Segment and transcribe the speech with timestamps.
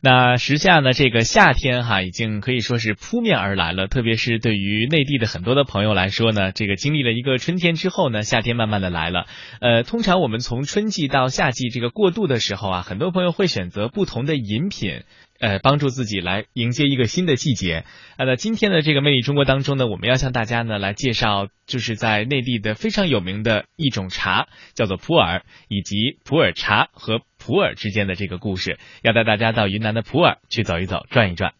[0.00, 3.88] 那时下呢，这个夏天哈，已经可以说是扑面而来了。
[3.88, 9.26] 特别是对于内地的很多的朋友来说呢，这个经历了一个春天之后呢，夏天慢慢的来了。
[9.60, 15.02] 呃，通常我们从春季到夏季这个过渡的时候啊，很多朋友会选择不同的饮品。
[15.40, 17.84] 呃，帮助自己来迎接一个新的季节。
[18.16, 31.52] 呃，那今天的这个魅力中国当中呢，我们要向大家呢来介绍，就是在内地的非常有名的一种茶，叫做普洱，以及普洱茶和普洱之间的这个故事，要带大家到云南的普洱去走一走、转一转。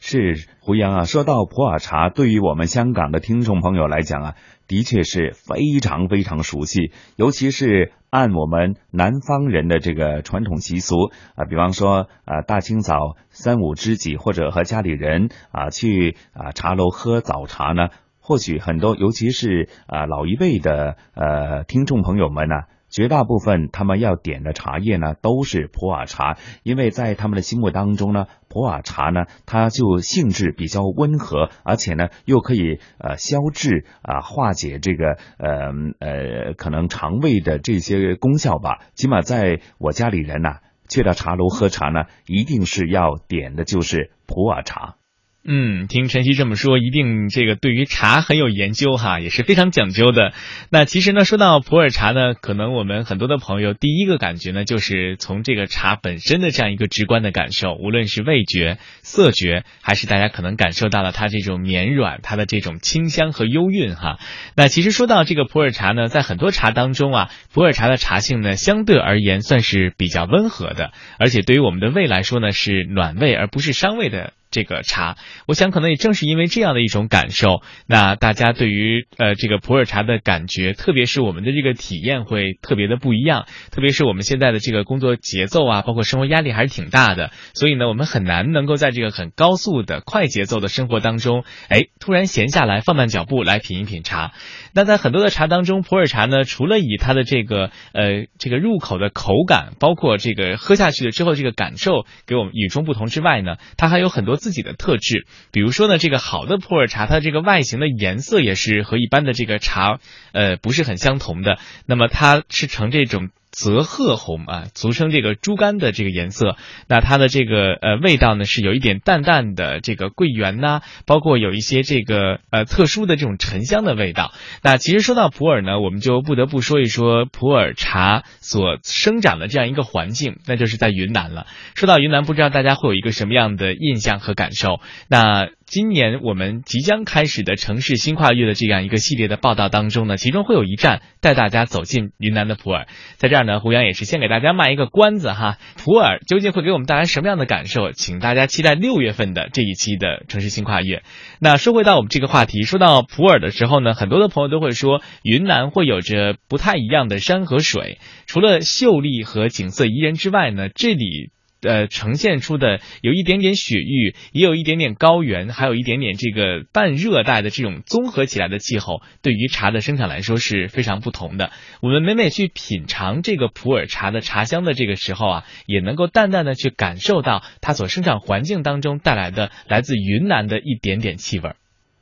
[0.00, 4.34] 是胡杨啊，说到普洱茶，对于我们香港的听众朋友来讲啊，
[4.72, 7.92] 的确是非常非常熟悉，尤其是。
[8.12, 17.88] 按我们南方人的这个传统习俗啊，比方说啊，大清早三五知己或者和家里人啊去啊茶楼喝早茶呢，
[18.20, 22.56] 或许很多，尤其是啊老一辈的呃听众朋友们呢。
[22.92, 38.80] 绝大部分他们要点的茶叶呢，都是普洱茶，因为在他们的心目当中呢，普洱茶呢，它就性质比较温和，而且呢，又可以呃消滞啊，化解这个呃呃可能肠胃的这些功效吧。
[38.94, 44.96] 起码在我家里人呐，去到茶楼喝茶呢，一定是要点的就是普洱茶。
[45.44, 50.32] 嗯，听晨曦这么说，一定这个对于茶很有研究哈，也是非常讲究的。
[50.70, 64.20] 那其实呢，说到普洱茶呢，可能我们很多的朋友第一个感觉呢，就是从这个茶本身的这样一个直观的感受，无论是味觉、色觉，还是大家可能感受到了它这种绵软、它的这种清香和幽韵哈。
[64.54, 74.34] 那其实说到这个普洱茶呢，在很多茶当中啊，普洱茶的茶性呢，相对而言算是比较温和的，而且对于我们的胃来说呢，是暖胃而不是伤胃的。
[74.52, 75.16] 这个茶，
[75.48, 83.46] 我想可能也正是因为这样的一种感受，那大家对于呃这个普洱茶的感觉，特别是我们的这个体验会特别的不一样。
[83.70, 94.32] 特别是我们现在的这个工作节奏啊，包括生活压力还是挺大的，所以呢，我们很难能够在这个很高速的快节奏的生活当中，哎，突然闲下来，放慢脚步来品一品茶。
[94.74, 104.41] 那在很多的茶当中，普洱茶呢，除了以它的这个呃这个入口的口感，包括这个喝下去了之后这个感受给我们与众不同之外呢，它还有很多。
[104.42, 110.00] 自己的特质，比如说呢，这个好的普洱茶，它这个外形的颜色也是和一般的这个茶，
[110.32, 111.58] 呃，不是很相同的。
[111.86, 113.30] 那么它是呈这种。
[113.52, 116.56] 泽褐红啊，俗称这个猪肝的这个颜色，
[116.88, 124.32] 那它的这个呃味道呢是有一点淡淡的这个桂圆呐，包括有一些这个呃特殊的这种沉香的味道。
[124.62, 131.46] 那其实说到普洱呢，我们就不得不说一说普洱茶所生长的这样一个环境，那就是在云南了。
[131.74, 134.80] 说到云南，不知道大家会有一个什么样的印象和感受？
[135.08, 135.48] 那。
[135.72, 142.88] 今年我们即将开始的城市新跨越的这样一个系列的报道当中呢，其中会有一站带大家走进云南的普洱。
[143.16, 147.90] 在这儿呢，胡杨也是先给大家卖一个关子哈，普洱究竟会给我们带来什么样的感受？
[147.92, 151.04] 请大家期待六月份的这一期的城市新跨越。
[151.40, 157.96] 那说回到我们这个话题，说到普洱的时候呢，很多的朋友都会说，云南会有着不太一样的山和水，
[158.26, 161.30] 除了秀丽和景色宜人之外呢，这里。
[161.62, 171.52] 呃，呈现出的有一点点雪域，也有一点点高原，还有一点点这个半热带的这种综合起来的气候，对于茶的生产来说是非常不同的。
[171.80, 181.52] 我们每每去品尝这个普洱茶的茶香的这个时候啊，也能够淡淡的去感受到它所生长环境当中带来的来自云南的一点点气味。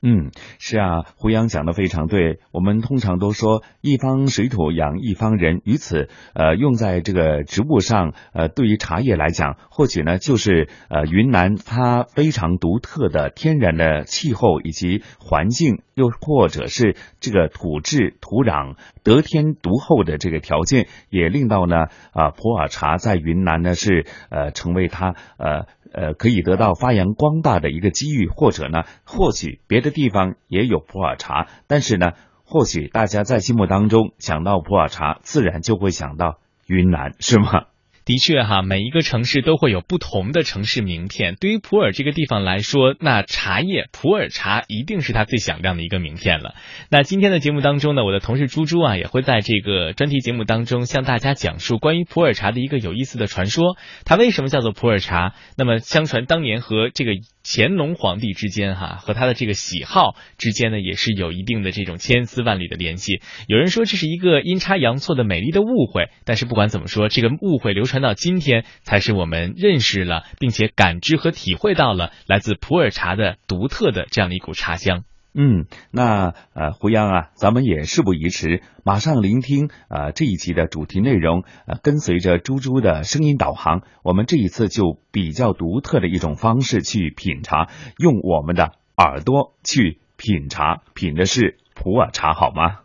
[0.03, 2.38] 嗯，是啊，胡杨讲的非常对。
[2.53, 25.67] 我们通常都说一方水土养一方人，于此呃用在这个植物上，呃对于茶叶来讲，或许呢就是呃云南它非常独特的天然的气候以及环境，又或者是这个土质土壤得天独厚的这个条件，也令到呢啊普洱茶在云南呢是呃成为它呃。
[25.92, 32.12] 呃，可以得到发扬光大的一个机遇，或者呢，或许别的地方也有普洱茶，但是呢，
[32.44, 37.64] 或许大家在心目当中想到普洱茶，自然就会想到云南，是吗？
[38.10, 41.37] 的确哈，每一个城市都会有不同的城市名片。
[41.37, 46.56] 对于普洱这个地方来说，那茶叶普洱茶一定是它最响亮的一个名片了。
[46.90, 53.76] 那今天的节目当中呢，我的同事猪猪啊，也会在这个专题节目当中向大家讲述关于普洱茶的一个有意思的传说。
[54.05, 55.37] 它为什么叫做普洱茶？
[55.56, 57.12] 那么相传当年和这个。
[57.42, 63.20] 乾隆皇帝之间，哈和他的这个喜好之间呢，也是有一定的这种千丝万缕的联系。
[63.46, 75.04] 有人说这是一个阴差阳错的美丽的误会，但是不管怎么说，这个误会流传到今天，才是我们认识了并且感知和体会到了来自普洱茶的独特的这样的一股茶香。
[75.32, 81.44] 嗯，那呃，胡杨啊，咱们也事不宜迟，马上聆听呃这一集的主题内容。
[81.67, 92.81] 呃，跟随着猪猪的声音导航，我们这一次就比较独特的一种方式去品茶，用我们的耳朵去品茶，品的是普洱茶，好吗？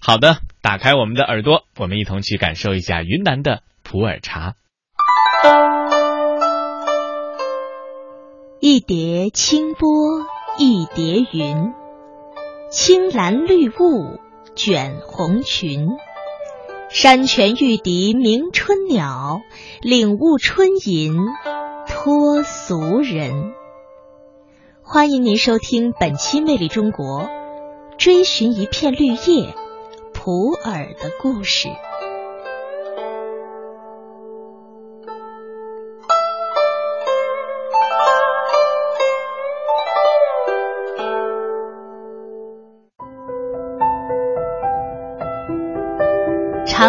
[0.00, 4.54] 好的，打开我们的耳朵，我们一同去感受一下云南的普洱茶。
[8.58, 10.35] 一叠清波。
[10.58, 11.74] 一叠云，
[12.70, 14.18] 青蓝绿雾
[14.54, 15.98] 卷红裙。
[16.88, 19.42] 山泉欲笛鸣春鸟，
[19.82, 21.14] 领悟春吟
[21.86, 23.52] 脱俗人。
[24.82, 27.24] 欢迎您收听本期《魅力中国》，
[27.98, 29.54] 追寻一片绿叶，
[30.14, 31.68] 普洱的故事。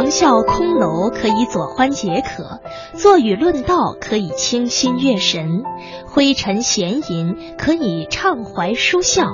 [0.08, 2.62] 长啸空楼可以佐欢解渴，
[2.94, 5.64] 坐语论道可以清心悦神，
[6.06, 9.26] 挥尘闲吟可以畅怀舒笑，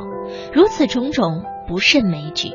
[0.51, 2.53] 如此种种不甚枚举。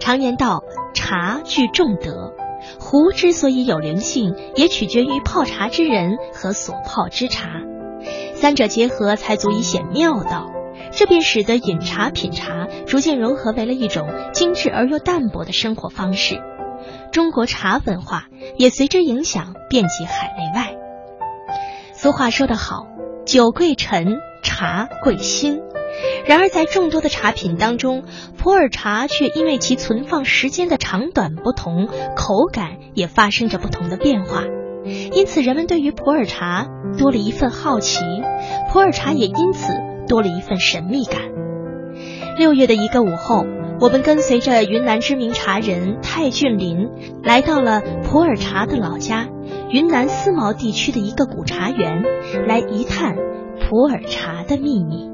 [0.00, 2.34] 常言道，茶具重德，
[2.80, 7.48] 壶之所以有灵性，也取决于泡茶之人和所泡之茶，
[8.34, 10.50] 三者结合才足以显妙道。
[10.90, 16.42] 这便使得饮茶品茶逐渐融合为了一种精致而又淡泊的生活方式。
[17.12, 20.76] 中国茶文化也随之影响遍及海内外。
[21.92, 22.86] 俗话说得好，
[23.26, 25.60] 酒贵陈，茶贵新。
[26.24, 28.04] 然而，在众多的茶品当中，
[28.38, 34.44] 普洱茶却因为其存放时间的长短不同，口感也发生着不同的变化。
[35.12, 38.00] 因此，人们对于普洱茶多了一份好奇，
[38.72, 39.72] 普洱茶也因此
[40.06, 41.20] 多了一份神秘感。
[42.38, 43.44] 六月的一个午后。
[43.80, 46.90] 我们跟随着云南知名茶人泰俊林，
[47.22, 49.26] 来到了普洱茶的老家——
[49.72, 52.02] 云南思茅地区的一个古茶园，
[52.46, 55.08] 来一探普洱茶的秘密。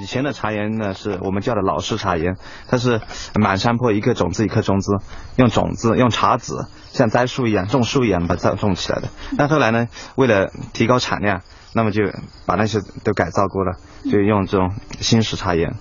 [0.00, 2.36] 以前的茶园呢，是我们叫的老式茶园，
[2.66, 3.02] 它是
[3.38, 4.92] 满山坡一个种子一颗种子，
[5.36, 9.08] 用种子用茶籽像栽树一样种树一样把它种起来的。
[9.36, 11.42] 但后来呢，为了提高产量。
[11.78, 12.02] 那么就
[12.44, 13.76] 把那些都改造过了，
[14.10, 15.76] 就用这种新式茶园，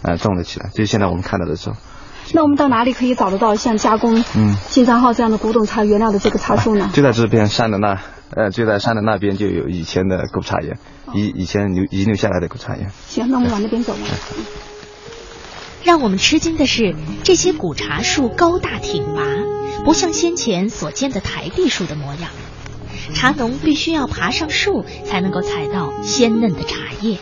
[0.00, 0.70] 呃，种了起来。
[0.72, 1.76] 就现在我们看到的这种，
[2.32, 6.88] 那我们到哪里可以找得到像加工嗯新三号这样的古董茶原料的这个茶树呢？
[6.94, 8.00] 就在这边山的那，
[8.30, 10.78] 呃，就在山的那边就有以前的古茶园，
[11.12, 12.90] 以以前留遗留下来的古茶园。
[13.06, 13.98] 行，那我们往那边走吧。
[15.84, 19.22] 让我们吃惊的是，这些古茶树高大挺拔，
[19.84, 22.30] 不像先前所见的台地树的模样。
[23.14, 27.18] 茶农必须要爬上树才能够采到鲜嫩的茶叶，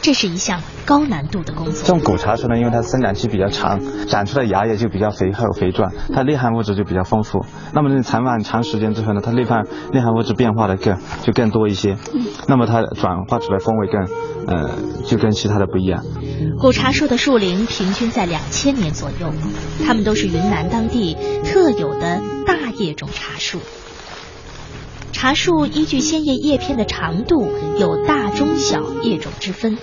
[0.00, 1.82] 这是一项高难度的工作。
[1.82, 7.44] 这种古茶树呢，因为它生长期比较长，长出来芽叶就比较肥厚肥壮，它内含物质就比较丰富。
[7.72, 11.96] 那么你，采放长时间之后呢，它内含内含物质变化的更就更多一些。
[12.48, 14.00] 那么它转化出来风味更
[14.46, 14.70] 呃
[15.06, 16.04] 就跟其他的不一样。
[16.58, 19.32] 古茶树的树龄平均在两千年左右，
[19.86, 23.60] 它们都是云南当地特有的大叶种茶树。
[25.22, 27.48] 茶树依据鲜叶叶片的长度
[27.78, 29.78] 有大、中、小叶种之分，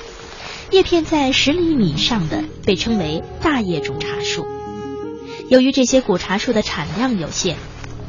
[0.69, 4.45] 叶片在十厘米以上的被称为大叶种茶树。
[5.47, 7.55] 由于这些古茶树的产量有限，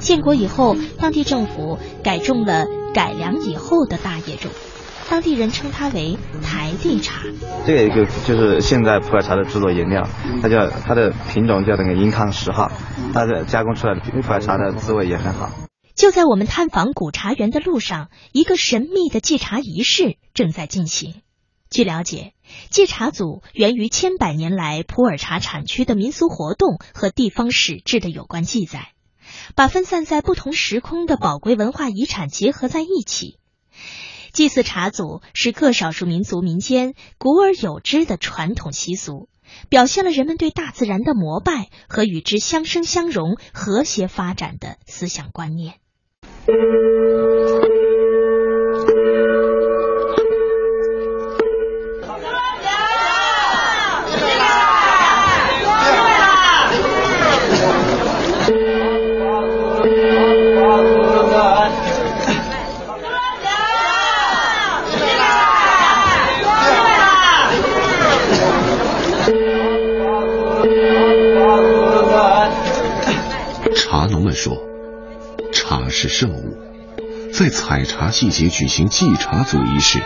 [0.00, 4.50] 建国以后，当地政府改种了改良以后的大叶种，
[5.08, 7.22] 当地人称它为台地茶。
[7.64, 10.04] 这个一个就是现在普洱茶的制作原料，
[10.42, 12.72] 它叫它的品种叫那个银康十号，
[13.14, 15.48] 它的加工出来的普洱茶的滋味也很好。
[16.00, 21.20] 就在我们探访古茶园的路上，一个神秘的祭茶仪式正在进行。
[21.68, 22.32] 据了解，
[22.70, 28.92] 祭茶组源于千百年来普洱茶产区的民俗活动和地方史志的有关记载，
[29.54, 33.38] 把分散在不同时空的宝贵文化遗产结合在一起。
[34.32, 39.28] 祭祀茶祖是各少数民族民间古而有之的传统习俗，
[39.68, 45.74] 表现了人们对大自然的膜拜和与之相生相融、和谐发展的思想观念。
[73.74, 74.69] 茶农们说。
[75.52, 76.56] 茶是圣物，
[77.32, 80.00] 在采茶季节举行祭茶祖仪式，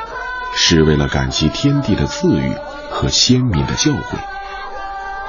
[0.57, 2.53] 是为了感激天地的赐予
[2.91, 4.19] 和先民的教诲。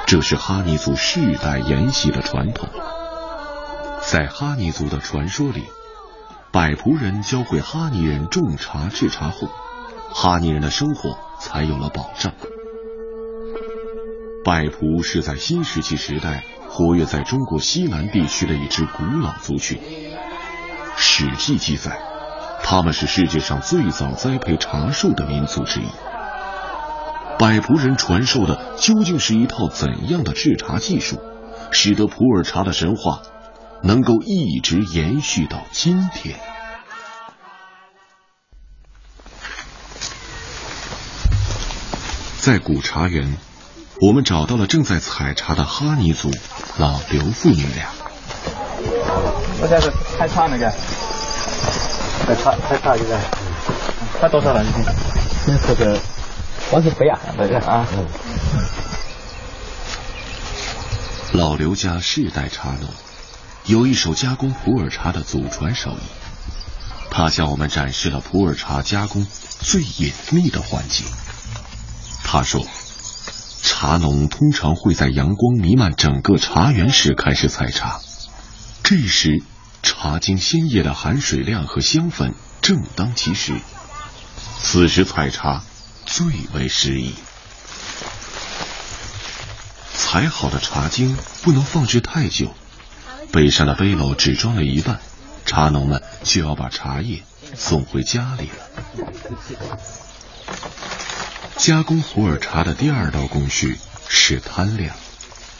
[0.06, 2.68] 这是哈尼族世代沿袭的传统。
[4.02, 5.64] 在哈尼族的传说里，
[6.52, 9.48] 百仆人教会哈尼人种茶制茶后，
[10.10, 12.32] 哈尼人的生活才有了保障。
[14.44, 19.76] 拜仆是在新石器时代活跃在中国西南地区的一支古老族群。
[20.96, 22.00] 《史记》记载，
[22.62, 25.86] 他们是世界上最早栽培茶树的民族之一。
[27.38, 31.20] 百仆人传授的究竟是一套怎样的制茶技术，
[31.70, 33.20] 使得普洱茶的神话
[33.82, 36.38] 能够一直延续到今天？
[42.40, 43.36] 在古茶园。
[43.98, 46.30] 我们找到了正在采茶的哈尼族
[46.76, 47.88] 老刘父女俩。
[49.58, 50.70] 我在这采茶那个，
[52.26, 53.18] 太差太差一个，
[54.20, 54.62] 差多少了？
[55.44, 55.98] 先喝个，
[56.70, 57.86] 光是杯啊，那个啊。
[61.32, 62.88] 老刘家世代茶农，
[63.64, 66.02] 有一手加工普洱茶的祖传手艺。
[67.10, 69.26] 他向我们展示了普洱茶加工
[69.60, 71.04] 最隐秘的环节。
[72.24, 72.64] 他说。
[73.68, 78.00] 茶农通常会在阳光弥漫整个茶园时开始采茶，
[78.88, 79.42] 这时
[79.82, 83.52] 茶经鲜叶的含水量和香粉正当其时，
[84.62, 85.64] 此时采茶
[86.04, 86.24] 最
[86.54, 87.12] 为适宜。
[89.92, 92.54] 采好的茶茎不能放置太久，
[93.32, 95.00] 背上的背篓只装了一半，
[95.44, 97.24] 茶农们就要把茶叶
[97.56, 99.04] 送回家里了。
[101.56, 104.94] 加工普洱茶的第二道工序是摊晾，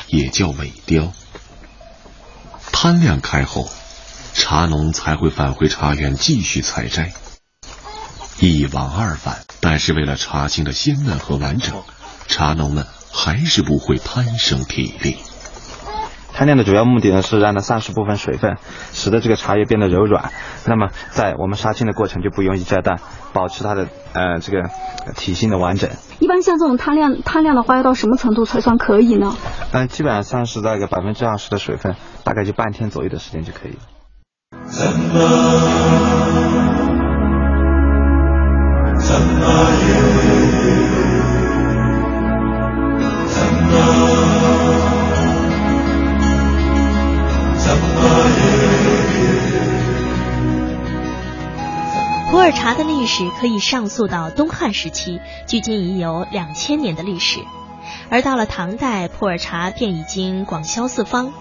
[0.06, 1.12] 也叫萎凋。
[2.78, 3.70] 摊晾开后，
[4.34, 7.14] 茶农才会返回茶园继续采摘。
[8.38, 11.82] 一往二返，但是为了茶青的鲜嫩和完整，
[12.28, 15.16] 茶农们还是不会贪生体力。
[16.36, 18.58] 摊晾的主要目的呢，是让它散失部分水分，
[18.92, 20.32] 使得这个茶叶变得柔软。
[20.66, 23.00] 那么在我们杀青的过程就不容易摘断，
[23.32, 24.68] 保持它的呃这个
[25.16, 25.88] 体型的完整。
[26.18, 29.34] 一般像这种摊晾摊晾的话，要到什么程度才算可以呢？
[29.72, 33.78] 嗯，基本上是在个百分之二十的水分，大概就半天左右的时间就可以了。
[34.66, 34.92] 怎么
[39.00, 39.46] 怎么
[43.26, 44.15] 怎么
[52.36, 57.40] 普洱茶的历史可以上溯到东汉时期，距今已有两千年的历史。
[58.10, 61.32] 而到了唐代，普洱茶便已经广销四方。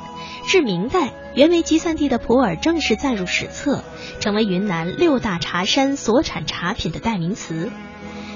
[0.48, 3.84] 至明代，原为集散地的普洱正式载入史册，
[4.22, 7.74] 成为云南六大茶山所产茶品的代名词。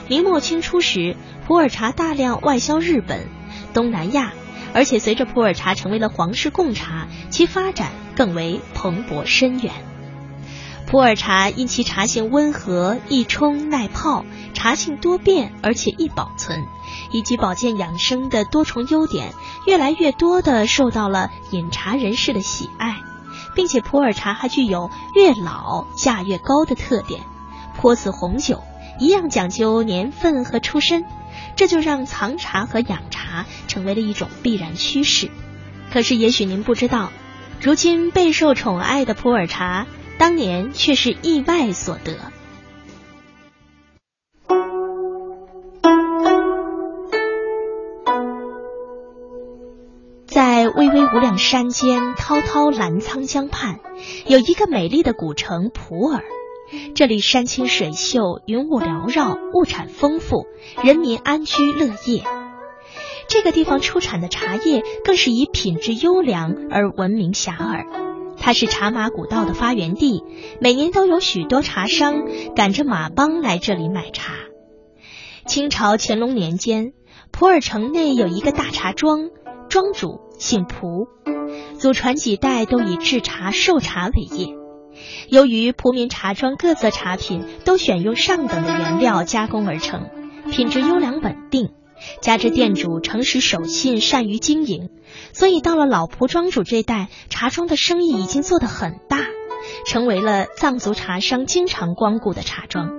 [0.10, 1.16] 明末清初时，
[1.48, 3.26] 普洱茶大量外销日本、
[3.74, 4.34] 东南亚，
[4.74, 9.72] 而且随着普洱茶成为了皇室贡茶，其发展更为蓬勃深远。
[10.90, 16.66] 普洱茶因其茶性温和、易冲耐泡、茶性多变，而且易保存，
[17.12, 19.36] 以及保健养生的多重优点，
[19.68, 22.96] 越来越多的受到了饮茶人士的喜爱，
[23.54, 27.22] 并且普洱茶还具有越老价越高的特点，
[27.78, 28.64] 颇似红酒
[28.98, 31.06] 一样讲究年份和出身，
[31.56, 35.30] 这就让藏茶和养茶成为了一种必然趋势。
[35.94, 37.12] 可是，也许您不知道，
[37.62, 39.86] 如今备受宠爱的普洱茶。
[40.20, 42.18] 当年却是意外所得。
[50.28, 53.80] 在巍巍无量山间、滔滔澜沧江畔，
[54.28, 56.22] 有一个美丽的古城普洱。
[56.94, 60.48] 这里山清水秀，云雾缭绕，物产丰富，
[60.84, 62.24] 人民安居乐业。
[63.30, 68.09] 这个地方出产的茶叶更是以品质优良而闻名遐迩。
[68.40, 70.24] 它是茶马古道的发源地，
[70.60, 72.24] 每年都有许多茶商
[72.56, 74.34] 赶着马帮来这里买茶。
[75.46, 76.94] 清朝乾隆年间，
[77.32, 79.30] 普洱城内有一个大茶庄，
[79.68, 81.08] 庄主姓蒲，
[81.78, 84.56] 祖传几代都以制茶售茶为业。
[85.30, 90.10] 由于蒲民茶庄各色茶品都选用上等的原料加工而成，
[90.52, 91.72] 品质优良稳定。
[92.22, 94.90] 加之店主诚实守信，善于经营，
[95.34, 99.20] 所以到了老蒲庄主这代，茶庄的生意已经做得很大，
[99.86, 102.90] 成为了藏族茶商经常光顾的茶庄，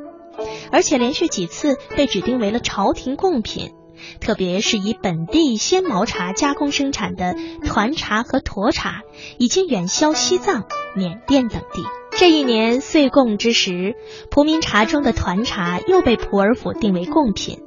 [0.72, 3.72] 而且连续几次被指定为了朝廷贡品。
[4.18, 9.02] 特别是以本地鲜毛茶加工生产的团茶和沱茶，
[9.36, 10.64] 已经远销西藏、
[10.96, 11.82] 缅甸等地。
[12.12, 13.94] 这一年岁贡之时，
[14.30, 17.58] 蒲民茶庄的团茶又被普洱府定为贡品。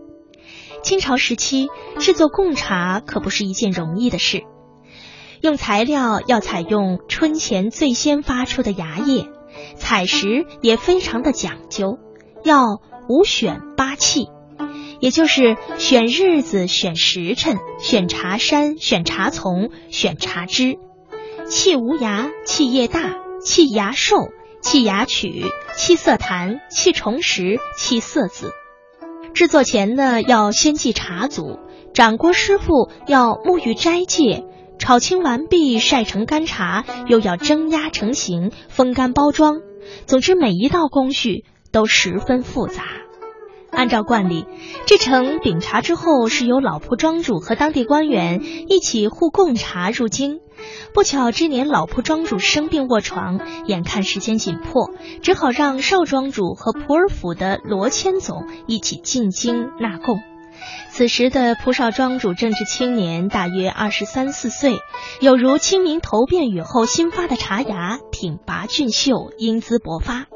[0.83, 4.43] 清朝时期制作贡茶可不是一件容易的事，
[5.41, 9.25] 用材料要采用春前最先发出的芽叶，
[9.75, 11.97] 采食也非常的讲究，
[12.43, 14.27] 要五选八契，
[14.99, 20.77] 也就是选日子、选时辰、选茶山、选茶丛、选茶枝，
[21.49, 24.17] 气无芽、气叶大、气芽瘦。
[24.61, 25.43] 气芽曲、
[25.75, 28.53] 气色痰、气重实、气色紫。
[29.33, 31.57] 制作前呢，要先祭茶祖，
[31.93, 34.45] 掌锅师傅要沐浴斋戒，
[34.77, 39.61] 炒青完毕，晒成干茶，又要蒸压成型，风干包装。
[40.05, 42.83] 总之，每一道工序都十分复杂。
[43.75, 44.45] 按照惯例，
[44.85, 50.39] 制成饼茶之后，是由老铺庄主和当地官员一起护贡茶入京。
[50.93, 60.21] 不巧，这年老铺庄主生病卧床，眼看时间紧迫，只好让少庄主和普洱府的罗千总一起进京纳贡。
[60.89, 64.77] 此时的蒲少庄主正值青年，大约二十三四岁，
[65.19, 70.27] 有如清明头遍雨后新发的茶芽，挺拔俊秀，英姿勃发。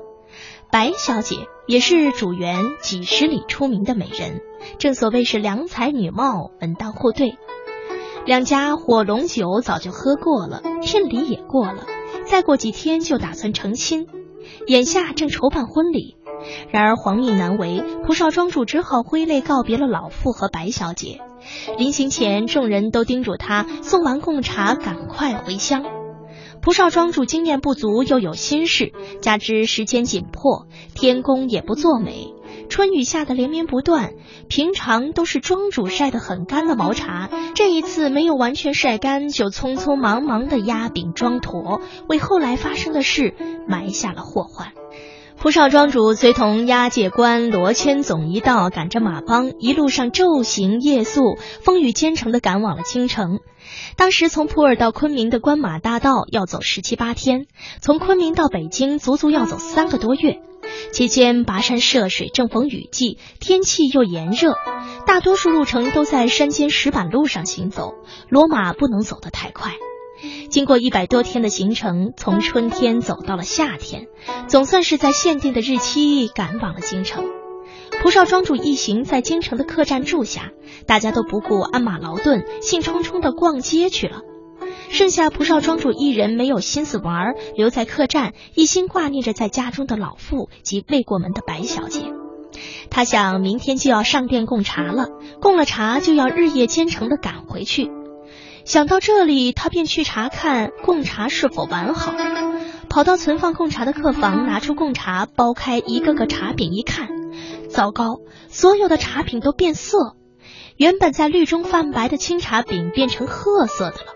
[0.70, 4.40] 白小姐也是主园几十里出名的美人，
[4.80, 7.38] 正所谓是良才女貌，门当户对。
[8.26, 11.86] 两家火龙酒早就喝过了，聘礼也过了，
[12.26, 14.08] 再过几天就打算成亲，
[14.66, 16.16] 眼下正筹办婚礼。
[16.72, 21.20] 然而皇命难违，蒲少庄主只好挥泪告别了老妇和白小姐。
[21.78, 25.97] 临行前，众人都叮嘱他送完贡茶赶快回乡。
[26.68, 32.34] 蒲少庄主经验不足，又有心事，加之时间紧迫，天公也不作美。
[32.68, 34.16] 春雨下的连绵不断，
[34.50, 43.34] 平常都是庄主晒得很干的毛茶，这一次没有完全晒干，就匆匆忙忙的压饼装坨，为后来发生的事
[43.66, 44.74] 埋下了祸患。
[45.40, 53.40] 蒲少庄主随同押解官罗千总一道，赶着马帮，一路上昼行夜宿，风雨兼程的赶往了京城。
[53.96, 57.46] 当时从普洱到昆明的关马大道要走十七八天，
[57.82, 60.42] 从昆明到北京足足要走三个多月。
[60.92, 64.56] 期间跋山涉水，正逢雨季，天气又炎热，
[65.06, 67.94] 大多数路程都在山间石板路上行走，
[68.32, 69.76] 骡马不能走得太快。
[70.50, 74.08] 经过一百多天的行程，从春天走到了夏天，
[74.48, 77.26] 总算是在限定的日期赶往了京城。
[78.02, 80.52] 蒲少庄主一行在京城的客栈住下，
[80.86, 84.22] 大家都不顾鞍马劳顿，兴冲冲的逛街去了。
[84.90, 92.02] 剩下蒲少庄主一人没有心思玩，留在客栈，一心挂念着在家中的老妇及未过门的白小姐。
[92.90, 95.08] 他想，明天就要上殿供茶了，
[95.42, 97.92] 供了茶就要日夜兼程的赶回去。
[98.68, 102.14] 想到这里，他便去查看贡茶是否完好。
[102.90, 107.08] 跑到存放贡茶的客房，拿出贡茶，剥开一个个茶饼一看，
[107.70, 110.18] 糟糕，所有的茶品都变色，
[110.76, 114.14] 原本在绿中泛白的青茶饼变成褐色的了。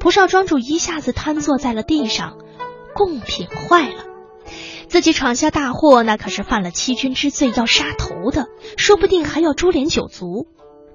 [0.00, 2.36] 蒲少庄主一下子瘫坐在了地上，
[2.96, 4.06] 贡品坏了，
[4.88, 10.48] 自己闯下大祸，那可是犯了欺君之罪，要杀头的，说不定还要株连九族。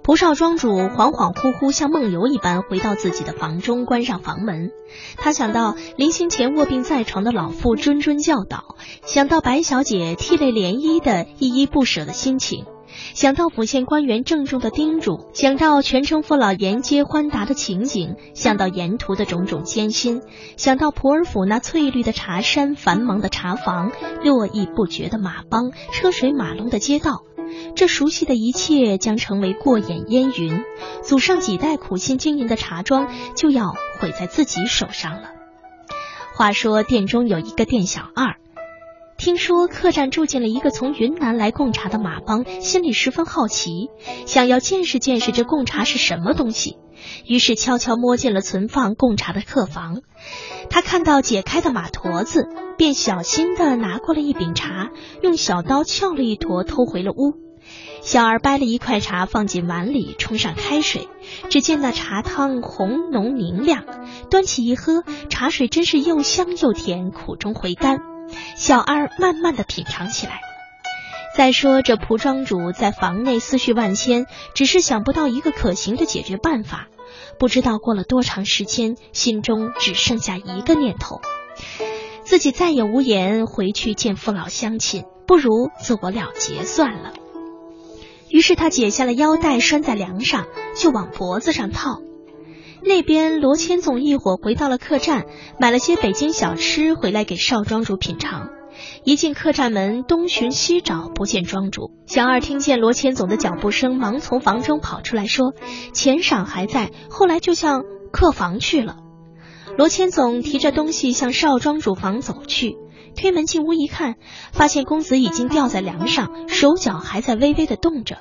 [0.03, 4.69] 蒲少庄主恍恍惚惚，像梦游一般回到自己的房中，关上房门。
[5.15, 12.65] 他想到临行前卧病在床的老妇谆谆教导，想到白小姐涕泪涟漪的依依不舍的心情。
[13.13, 20.21] 想到府县官员郑重的叮嘱，想到全城父老沿街欢达的情景，想到沿途的种种艰辛，
[20.57, 27.23] 想到普洱府那翠绿的茶山、繁忙的茶房、络绎不绝的马帮、车水马龙的街道，
[27.75, 30.63] 这熟悉的一切将成为过眼烟云。
[31.03, 35.31] 祖上几代苦心经营的茶庄就要毁在自己手上了。
[36.35, 38.37] 话说店中有一个店小二。
[39.23, 43.87] 听说客栈住进了一个从云南来贡茶的马帮，心里十分好奇，
[44.25, 46.75] 想要见识见识这贡茶是什么东西。
[47.25, 50.01] 于是悄悄摸进了存放贡茶的客房。
[50.69, 54.89] 他看到解开的马驼子，便小心的拿过了一饼茶，
[55.21, 57.31] 用小刀撬了一坨，偷回了屋。
[58.01, 61.07] 小二掰了一块茶放进碗里，冲上开水，
[61.49, 63.85] 只见那茶汤红浓明亮，
[64.29, 67.99] 端起一喝，茶水真是又香又甜，苦中回甘。
[68.55, 70.41] 小二慢慢的品尝起来。
[71.35, 76.87] 再说这蒲庄主在房内思绪万千，只是想不到一个可行的解决办法。
[77.39, 81.21] 不知道过了多长时间，心中只剩下一个念头：
[82.23, 87.13] 自己再也无颜回去见父老乡亲，不如自我了结算了。
[88.29, 90.45] 于是他解下了腰带拴在梁上，
[90.77, 92.01] 就往脖子上套。
[92.85, 95.25] 那边罗千总一伙回到了客栈，
[95.59, 98.49] 买了些北京小吃回来给少庄主品尝。
[99.05, 101.91] 一进客栈门，东寻西找不见庄主。
[102.05, 105.53] 小二听见罗千总的脚步声，忙从房中跑出来说
[105.93, 108.97] ：“钱赏还在。”后来就向客房去了。
[109.77, 112.75] 罗千总提着东西向少庄主房走去，
[113.15, 114.15] 推门进屋一看，
[114.51, 118.17] 发现公子已经吊在梁上，手脚还在微微的动着。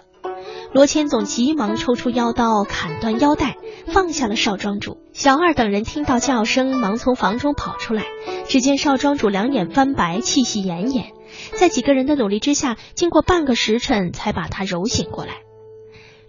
[0.73, 3.59] 罗千总急忙抽出腰刀，砍断腰带，
[3.93, 4.99] 放下了少庄主。
[5.13, 8.05] 小二等人听到叫声，忙从房中跑出来。
[8.49, 11.13] 只见少庄主两眼翻白，气息奄奄，
[11.59, 15.35] 在几个人的努力之下，经过半个时辰，才把他揉醒过来。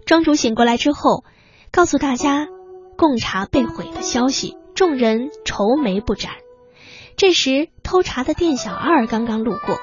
[0.04, 1.24] 庄主醒过来之后，
[1.72, 2.46] 告诉大家
[2.98, 6.32] 贡茶被毁的消息，众人愁眉不展。
[7.16, 9.78] 这时，偷茶的店小二刚刚路过。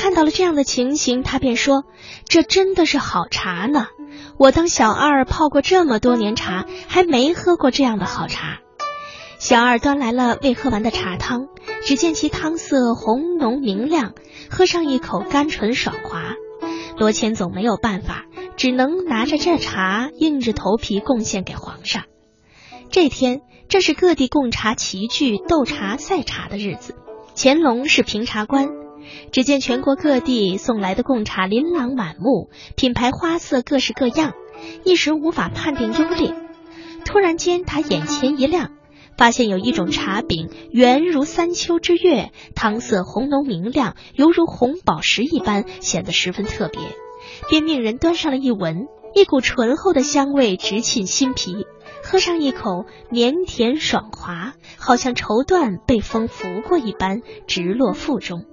[0.00, 1.84] 看到了这样的情形，他便说
[2.26, 3.88] ：“这真的是好茶呢！
[4.38, 8.60] 我当小二泡过这么多年茶，还没喝过这样的好茶。”
[9.38, 11.48] 小二端来了未喝完的茶汤，
[11.84, 14.14] 只见其汤色红浓明亮，
[14.48, 16.32] 喝上一口甘醇爽滑。
[16.96, 18.24] 罗千总没有办法，
[18.56, 22.04] 只能拿着这茶硬着头皮贡献给皇上。
[22.88, 26.94] 这天正是各地贡茶齐聚、斗茶赛茶的日子，
[27.36, 28.79] 乾隆是评茶官。
[29.32, 34.32] 只见全国各地送来的贡茶琳琅满目，品牌花色各式各样，
[34.84, 36.34] 一时无法判定优劣。
[37.04, 38.72] 突然间，他眼前一亮，
[39.16, 46.80] 发现有一种茶饼圆如三秋之月，汤色红浓明亮，犹如红宝石一般，显得十分特别。
[47.48, 51.66] 便命人端上了一闻，一股醇厚的香味直沁心脾，
[52.02, 58.44] 喝上一口，绵甜爽滑，好像绸缎被风拂过一般，直落腹中。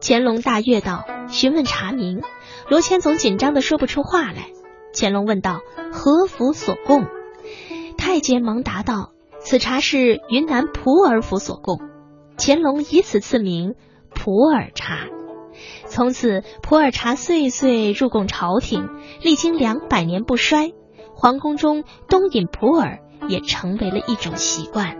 [0.00, 2.22] 乾隆大悦道：“询问茶名。”
[2.68, 4.50] 罗千总紧张的说不出话来。
[4.94, 5.60] 乾隆问道
[5.92, 7.06] ：“何府所供？”
[7.98, 11.80] 太监忙答道：“此茶是云南普洱府所供。”
[12.38, 13.74] 乾隆以此赐名
[14.14, 15.06] 普洱茶。
[15.86, 18.88] 从此，普洱茶岁岁入贡朝廷，
[19.20, 20.72] 历经两百年不衰。
[21.14, 24.99] 皇宫中冬饮普洱也成为了一种习惯。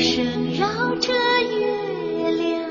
[0.00, 2.67] 声绕着月亮。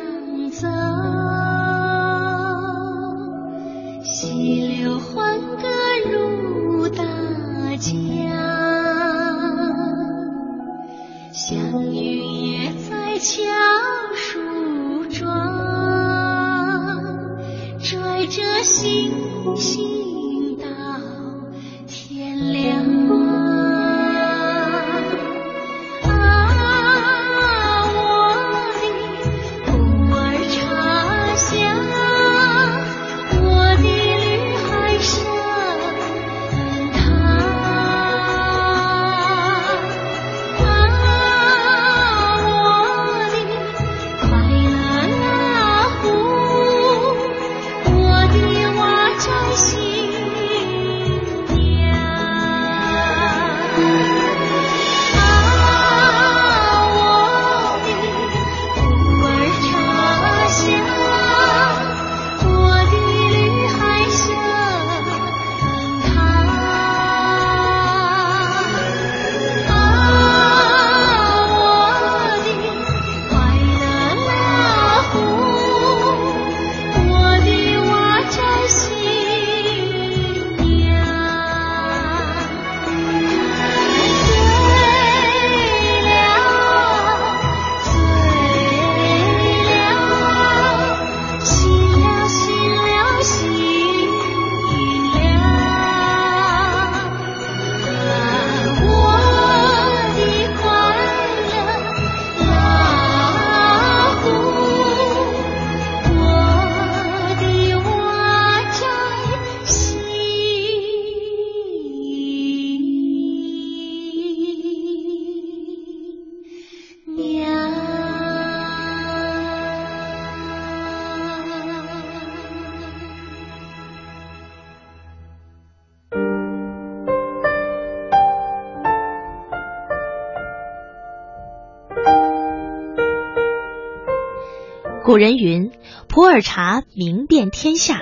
[135.07, 135.71] 古人云
[136.09, 138.01] ：“普洱茶名遍天下。”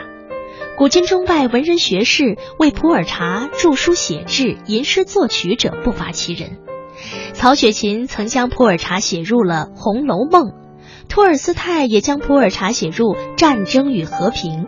[0.76, 6.58] 古今中外文人学士为普洱茶著书写志、吟诗作曲者不乏其人。
[7.34, 10.46] 曹雪芹曾将普洱茶写入了《红楼梦》，
[11.08, 14.64] 托尔斯泰也将普洱茶写入《战争与和平》，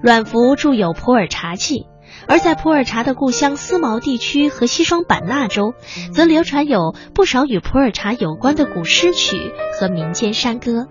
[0.00, 1.80] 阮福著有《普洱茶记》。
[2.28, 5.74] 而在普洱茶的故乡思茅地区和西双版纳州，
[6.12, 9.36] 则流传有不少与普洱茶有关的古诗曲
[9.80, 10.86] 和民间山歌。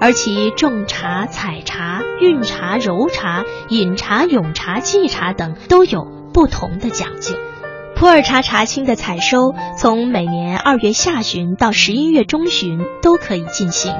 [0.00, 7.34] 而其种茶、采茶、运茶、揉茶、饮茶、咏茶、祭茶等都有不同的讲究。
[7.96, 13.92] 普洱茶茶青的采收从每年二月下旬到十一月中旬都可以进行。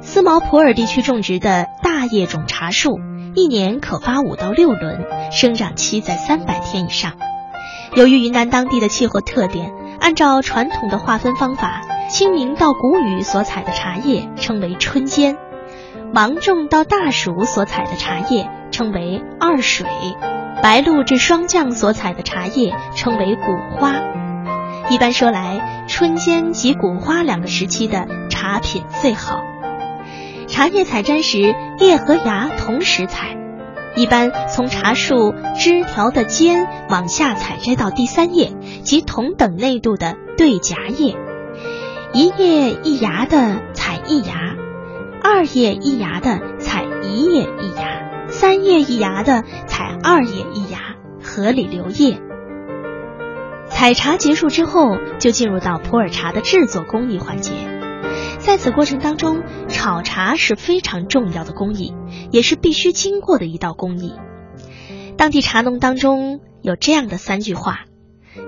[0.00, 2.98] 思茅普洱地区种植的大叶种茶树，
[3.34, 7.12] 一年可发五到六轮，生长期在三百天以上。
[7.94, 11.80] 由于云南当地的气候特点，按照传统的划分方法。
[12.08, 15.36] 清明到谷雨所采的茶叶称为春间，
[16.12, 19.86] 芒种到大暑所采的茶叶称为二水，
[20.62, 23.94] 白露至霜降所采的茶叶称为谷花。
[24.90, 29.40] 一般说来，春间及谷花两个时期的茶品最好。
[30.46, 33.36] 茶叶采摘时，叶和芽同时采，
[33.96, 41.16] 一般从茶树枝条的尖往下采摘到第三叶及同等内度的对夹叶。
[42.14, 44.54] 一叶一芽的采一芽，
[45.20, 52.20] 二叶一芽的采一叶一芽，三叶一芽的采二叶一芽，合理留叶。
[53.68, 57.50] 采茶结束之后，就进入到普洱茶的制作工艺环节。
[58.38, 61.96] 在此过程当中，炒茶是非常重要的工艺，
[62.30, 64.14] 也是必须经过的一道工艺。
[65.16, 67.80] 当地茶农当中有这样的三句话：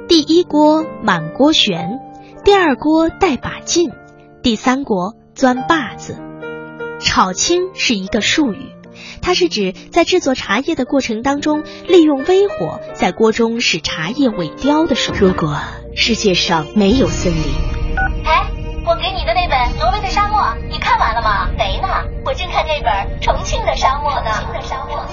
[0.06, 1.98] 第一锅满锅悬。
[2.46, 3.90] 第二锅带把劲，
[4.40, 6.16] 第三锅钻把子。
[7.00, 8.70] 炒青是一个术语，
[9.20, 15.58] 它是指在制作茶叶的过程当中，利用微火在锅中使茶叶萎凋的手如果
[15.96, 17.52] 世界上没有森林，
[18.24, 18.48] 哎，
[18.86, 21.48] 我给你的那本《挪威的沙漠》，你看完了吗？
[21.58, 21.88] 没呢，
[22.24, 24.30] 我正看那本《重庆的沙漠》呢。
[24.34, 25.04] 重庆的沙漠。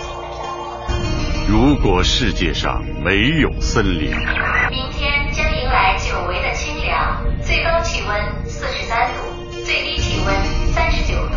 [1.47, 4.09] 如果世界上没有森林，
[4.69, 10.33] 明天将迎来久违的清凉，最高气温四十三度，最低气温
[10.71, 11.33] 三十九度。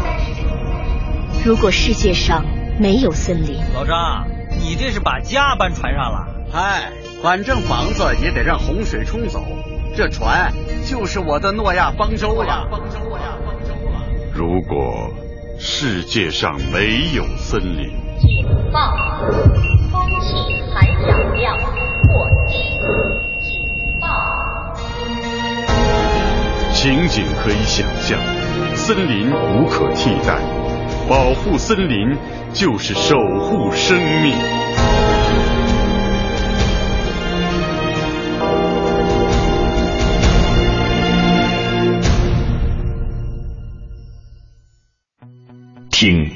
[1.44, 2.44] 如果世界上
[2.78, 4.26] 没有森林，老张，
[4.60, 6.26] 你这是把家搬船上了？
[6.52, 6.92] 嗨，
[7.22, 9.44] 反正房子也得让洪水冲走，
[9.96, 10.52] 这船
[10.84, 12.66] 就是我的诺亚方舟呀！
[12.70, 14.06] 方舟呀，方舟啊！
[14.32, 15.10] 如果
[15.58, 17.90] 世界上没有森林，
[18.20, 18.96] 警报。
[20.26, 20.34] 空气
[20.74, 21.56] 含氧量
[22.08, 22.58] 过低，
[23.40, 23.62] 警
[24.00, 24.08] 报。
[26.72, 28.18] 情景可以想象，
[28.74, 30.40] 森林无可替代，
[31.08, 32.18] 保护森林
[32.52, 34.34] 就是守护生命。
[45.90, 46.35] 听。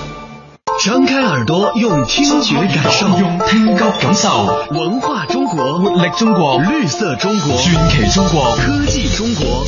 [0.83, 4.29] 张开耳朵，用听觉感受，用听觉感受
[4.71, 9.63] 文化中国，活力中国，绿色中国，传奇中国，科技中国，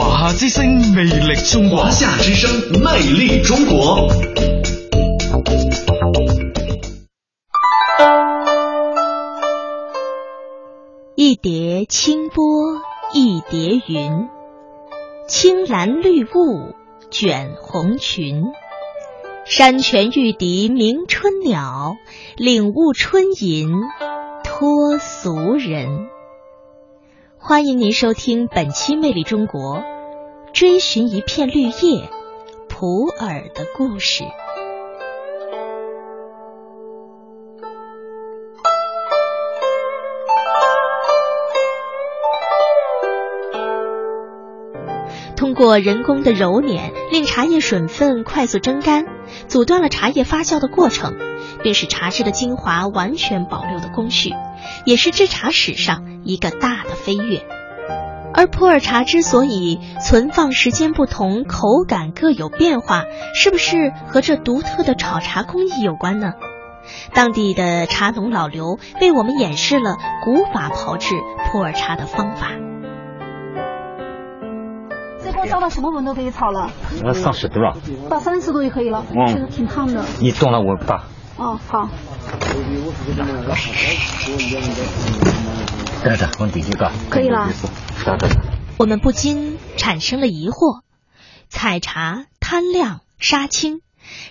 [0.00, 4.08] 华夏之声，魅力中国，华夏之声，魅力中国。
[11.14, 12.42] 一叠清波，
[13.12, 14.28] 一叠云，
[15.28, 16.74] 青蓝绿雾
[17.10, 18.44] 卷红裙。
[19.44, 21.96] 山泉玉笛鸣春鸟，
[22.36, 23.70] 领悟春吟
[24.44, 26.08] 脱俗人。
[27.38, 29.78] 欢迎您收听本期《魅力中国》，
[30.52, 32.08] 追寻一片绿叶，
[32.68, 34.22] 普洱的故事。
[45.36, 49.04] 通过人工的揉捻，令茶叶水分快速蒸干，
[49.48, 51.14] 阻断了茶叶发酵的过程，
[51.62, 54.34] 便是茶汁的精华完全保留的工序，
[54.84, 57.44] 也是制茶史上一个大的飞跃。
[58.34, 66.32] 而普洱茶之所以存放时间不同，口感各有变化，是不是和这独特的炒茶工艺有关呢？
[67.12, 71.14] 当地的茶农老刘为我们演示了古法炮制
[71.50, 72.71] 普洱茶的方法。
[75.24, 76.70] 这锅烧到什么温度可以炒了？
[77.02, 77.76] 那三十度了。
[78.10, 79.04] 到三十度就可以了。
[79.14, 80.04] 嗯，挺烫的。
[80.20, 81.04] 你动了我大。
[81.36, 81.88] 哦，好。
[86.04, 86.90] 等等，往底下搞。
[87.08, 87.48] 可以了。
[88.78, 90.80] 我们不禁产生了疑惑：
[91.48, 93.80] 采茶、摊晾、杀青，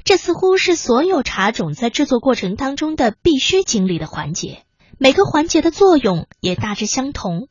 [0.04, 4.64] 这似乎是所有茶种在制作过程当中的必须经历的环节。
[4.98, 7.48] 每个环节的作用也大致相同。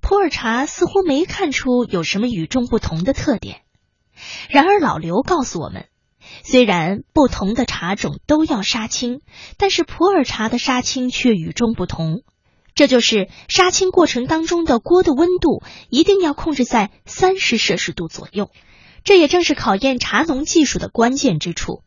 [0.00, 3.62] 普洱茶似乎没看出有什么与众不同的特点。
[4.48, 5.86] 然而老刘告诉我们，
[6.42, 9.20] 虽然不同的茶种都要杀青，
[9.58, 12.22] 但是普洱茶的杀青却与众不同。
[12.74, 18.50] 这就是杀青过程当中的锅的温度一定要控制在三十摄氏度左右，
[19.02, 21.82] 这也正是考验茶农技术的关键之处。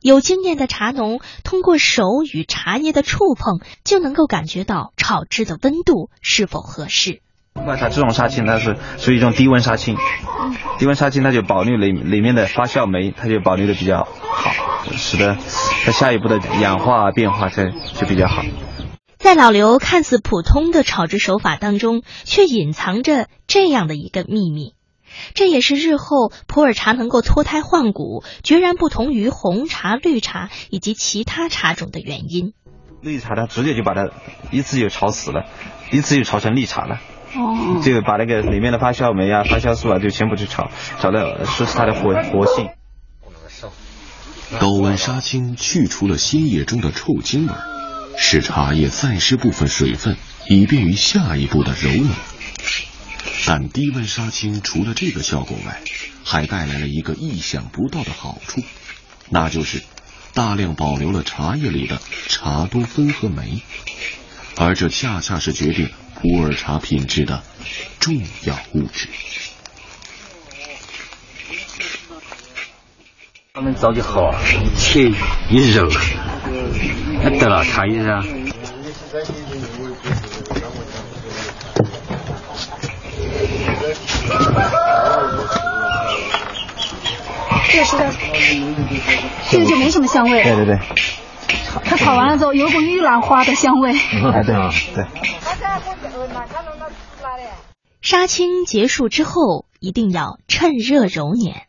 [0.00, 7.20] 有经验的茶农通过手与茶叶的触碰，就能够感觉到炒制的温度是否合适。
[7.54, 9.96] 普洱茶这种杀青，它是属于一种低温杀青，
[10.78, 14.52] 低温杀青它就保留里里面的发酵酶，它就保留的比较好，
[14.92, 15.36] 使得
[15.84, 18.44] 它下一步的氧化变化才就比较好。
[19.16, 24.74] 在老刘看似普通的炒制手法当中，却隐藏着这样的一个秘密，
[25.34, 32.52] 这也是日后普洱茶能够脱胎换骨、决然不同于红茶、绿茶以及其他茶种的原因。
[33.00, 34.08] 绿茶它直接就把它
[34.50, 35.44] 一次就炒死了，
[35.92, 37.00] 一次就炒成绿茶了。
[37.34, 42.70] 哦，就把那个里面的发酵酶啊、发酵素啊，就全部去炒，炒到失去它的活活性。
[44.58, 47.52] 高温杀青去除了新叶中的臭精味，
[48.16, 50.16] 使茶叶散失部分水分，
[50.48, 52.08] 以便于下一步的揉捻。
[53.46, 55.80] 但低温杀青除了这个效果外，
[56.24, 58.62] 还带来了一个意想不到的好处，
[59.30, 59.82] 那就是
[60.34, 61.98] 大量保留了茶叶里的
[62.28, 63.62] 茶多酚和酶，
[64.56, 67.42] 而这恰恰是决定普洱茶品质的
[68.00, 69.08] 重要物质。
[73.54, 74.32] 他们早就好，
[74.76, 75.10] 切
[75.50, 75.90] 一揉，
[77.22, 78.22] 那得了茶叶啊。
[87.70, 88.12] 这个是的，
[89.50, 90.42] 这个就没什么香味。
[90.42, 90.78] 对对对。
[91.84, 93.92] 它炒完了之后有股玉兰花的香味。
[93.92, 94.54] 哎，对
[94.94, 95.06] 对。
[98.00, 101.62] 杀青结束之后，一定要趁热揉捻。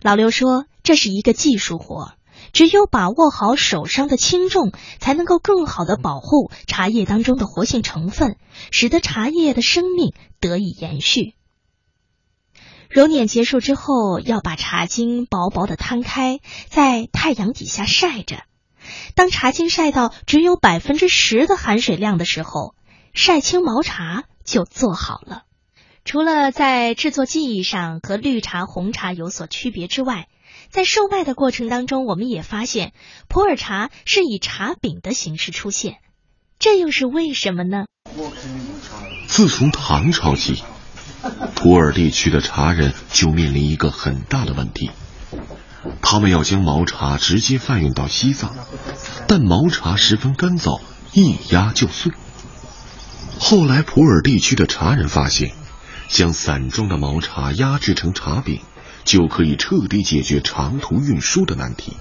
[0.00, 2.12] 老刘说，这是一个技术活，
[2.52, 8.36] 只有把握好手上的轻重，才能够更好的保护茶叶当中的活性成分，
[8.70, 11.34] 使得茶叶的生命得以延续。
[12.88, 18.42] 揉捻结束之后，要把茶茎薄薄的摊开，在太阳底下晒着。
[19.14, 22.74] 当茶茎晒到只有百分之十的含水量的时候，
[23.12, 25.42] 晒青毛茶就做好了。
[26.04, 30.28] 除了在制作技艺上和绿茶、红茶有所区别之外，
[30.70, 32.92] 在售卖的过程当中，我们也发现
[33.28, 35.96] 普洱茶是以茶饼的形式出现，
[36.60, 37.86] 这又是为什么呢？
[39.26, 40.62] 自从唐朝起，
[41.54, 44.90] 普洱地区的茶人就面临一个很大的问题，
[46.02, 48.54] 他们要将毛茶直接贩运到西藏，
[49.26, 50.80] 但毛茶十分干燥，
[51.12, 52.12] 一压就碎。
[53.38, 55.52] 后来普洱地区的茶人发现。
[56.08, 58.60] 将散装的毛茶压制成茶饼，
[59.04, 61.96] 就可以彻底解决长途运输的难题。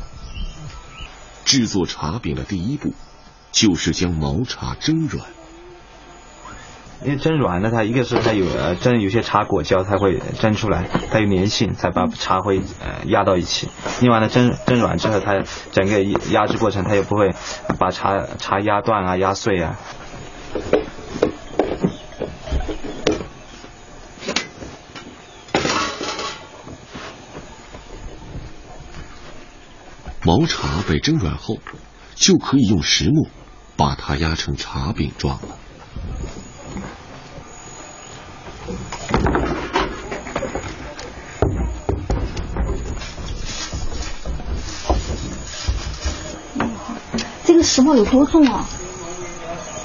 [1.44, 2.94] 制作茶饼的第一步，
[3.52, 5.26] 就是将毛茶蒸软。
[7.04, 13.68] 因为蒸软呢，它一个是它有呃蒸有些茶果胶，它会蒸出来，它有粘性，才把茶会呃压到一起。
[14.02, 17.36] 另外呢，蒸蒸软之后，它整个压制过程，它也不会
[17.78, 19.78] 把茶茶压断啊、压碎啊。
[30.24, 31.58] 毛茶被蒸软后，
[32.16, 33.28] 就可以用石磨
[33.78, 35.60] 把它压成茶饼状了。
[47.76, 48.66] 这个石磨有多重啊？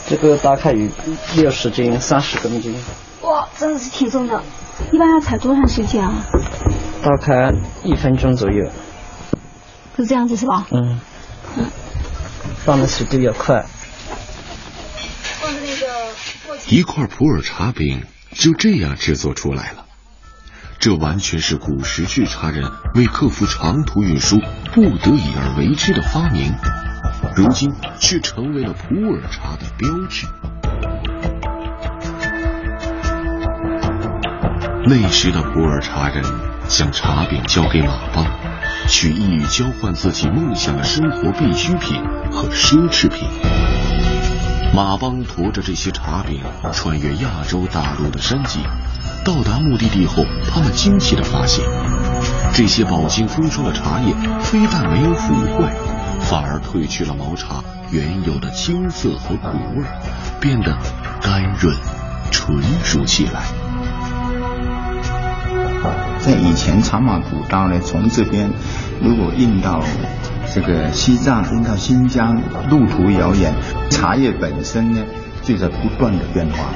[0.08, 0.88] 这个大概有
[1.34, 2.72] 六十斤、三十公斤。
[3.22, 4.44] 哇，真的是挺重的。
[4.92, 6.24] 一般要踩多长时间啊？
[7.02, 8.70] 大概一分钟左右。
[9.96, 10.68] 是这样子是吧？
[10.70, 11.00] 嗯。
[12.58, 13.66] 放的速度要快。
[16.68, 19.86] 一块普洱茶饼就这样制作出来了。
[20.78, 24.36] 这完全是古时制茶人为克服长途运输
[24.72, 26.54] 不得已而为之的发明，
[27.36, 30.26] 如今却成为了普洱茶的标志。
[34.86, 36.24] 那时的普洱茶人
[36.66, 38.26] 将茶饼交给马帮，
[38.88, 43.28] 取意于交换自己梦想的生活必需品和奢侈品。
[44.74, 46.40] 马帮驮着这些茶饼
[46.72, 48.60] 穿越亚洲大陆的山脊。
[49.22, 51.62] 到达目的地后，他们惊奇地发现，
[52.52, 55.74] 这些饱经风霜的茶叶非但没有腐坏，
[56.20, 59.84] 反而褪去了毛茶原有的青涩和苦味，
[60.40, 60.76] 变得
[61.20, 61.74] 甘润、
[62.30, 63.42] 纯熟起来。
[66.20, 68.50] 在以前茶马古道呢，从这边
[69.02, 69.82] 如果运到
[70.52, 73.54] 这个西藏、运到新疆，路途遥远，
[73.90, 75.02] 茶叶本身呢
[75.42, 76.66] 就在不断的变化。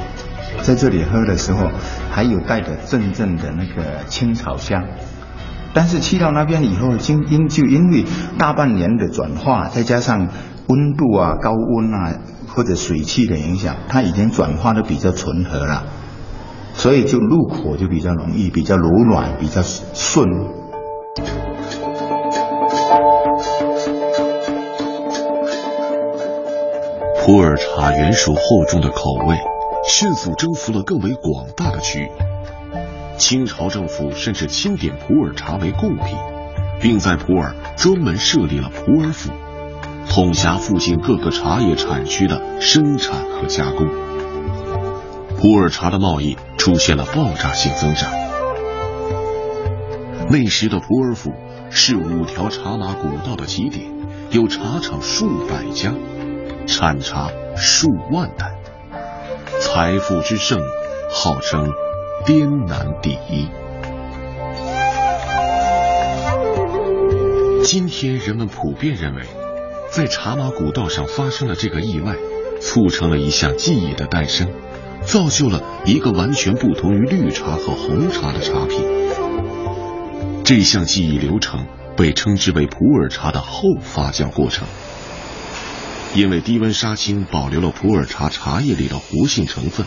[0.63, 1.69] 在这里喝的时候，
[2.09, 4.83] 还有带着阵阵的那个青草香，
[5.75, 8.05] 但是去到那边以后，因因就因为
[8.39, 10.29] 大半年的转化，再加上
[10.67, 12.17] 温度啊、高温啊
[12.47, 15.83] 或者水汽的影响，它已经转化的比较纯和了，
[16.75, 20.29] 所以就入口就比较容易，比较柔软，比较顺。
[27.21, 29.37] 普洱茶原属厚重的口味。
[29.87, 32.09] 迅速征服了更为广大的区域。
[33.17, 36.17] 清朝政府甚至钦点普洱茶为贡品，
[36.81, 39.31] 并在普洱专门设立了普洱府，
[40.09, 43.87] 统辖附近各个茶叶产区的生产和加工。
[45.37, 48.11] 普洱茶的贸易出现了爆炸性增长。
[50.29, 51.31] 那时的普洱府
[51.69, 53.85] 是五条茶马古道的起点，
[54.31, 55.93] 有茶厂数百家，
[56.65, 58.55] 产茶数万担。
[59.61, 60.59] 财富之盛，
[61.11, 61.71] 号称
[62.25, 63.47] 滇南第一。
[67.63, 69.21] 今天人们普遍认为，
[69.91, 72.15] 在茶马古道上发生的这个意外，
[72.59, 74.49] 促成了一项技艺的诞生，
[75.03, 78.81] 造就了一个完全不同于绿茶和红茶的茶品。
[80.43, 84.67] 这项技艺流程被称之为普洱茶的后发酵过程。
[86.15, 89.85] 因为低温杀青保留了普洱茶茶叶里的活性成分，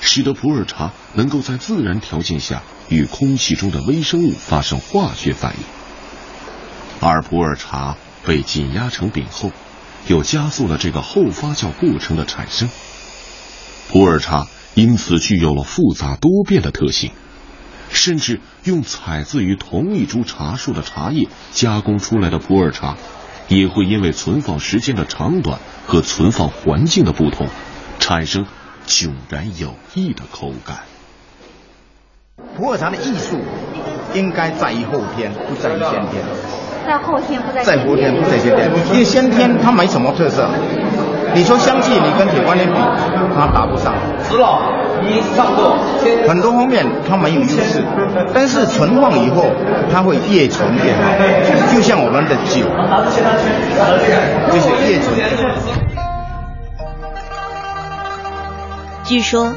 [0.00, 5.64] 使得普洱茶能够在自然条件下与空气中的微生物发生化学反应。
[7.00, 9.52] 而普洱茶被紧压成饼后，
[10.06, 12.68] 又加速了这个后发酵过程的产生。
[13.90, 17.10] 普洱茶因此具有了复杂多变的特性，
[17.90, 22.96] 甚至用采自于同一株茶树的茶叶加工出来的普洱茶。
[23.50, 27.48] 也会因为存放时间的长短和存放环境的不同，
[27.98, 28.44] 产生
[28.88, 30.78] 迥然有异的口感。
[32.56, 33.38] 普洱茶的艺术
[34.14, 36.24] 应该在于后天，不在于先天。
[36.86, 37.62] 在后天不在。
[37.62, 40.48] 在后天不在先天，因为先天它没什么特色。
[41.34, 42.80] 你说香气，你跟铁观音比，
[43.36, 43.94] 它达不上。
[44.24, 44.62] 石老，
[45.02, 45.76] 你上座。
[46.26, 47.84] 很多方面它没有优势，
[48.32, 49.44] 但是存放以后，
[49.92, 51.12] 它会越存越好，
[51.74, 52.64] 就像我们的酒，
[54.50, 55.24] 就是越存越
[55.94, 55.97] 好。
[59.08, 59.54] 据说，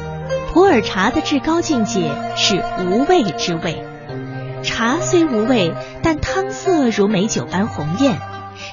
[0.54, 3.84] 普洱茶的至高境界是无味之味。
[4.62, 8.18] 茶虽无味，但汤色如美酒般红艳。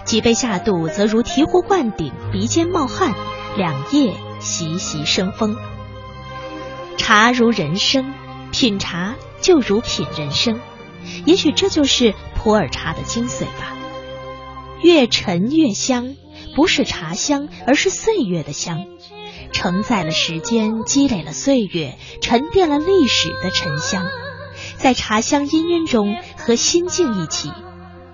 [0.06, 3.14] 几杯下肚，则如醍醐灌顶，鼻尖冒汗，
[3.58, 5.58] 两腋习习生风。
[6.96, 8.14] 茶如人生，
[8.54, 10.62] 品茶就如品人生，
[11.26, 13.76] 也许这就是普洱茶的精髓吧。
[14.82, 16.16] 越陈越香，
[16.56, 18.86] 不是茶香，而是岁月的香，
[19.52, 24.06] 承载了时间，积累了岁月，沉淀了历史的沉香，
[24.78, 27.52] 在茶香氤氲中和心境一起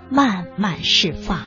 [0.09, 1.43] 慢慢释放。